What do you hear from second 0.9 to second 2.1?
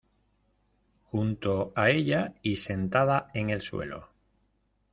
Junto a